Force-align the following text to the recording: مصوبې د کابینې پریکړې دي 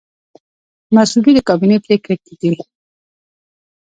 مصوبې 0.95 1.31
د 1.35 1.39
کابینې 1.47 1.77
پریکړې 1.85 2.15
دي 2.41 2.51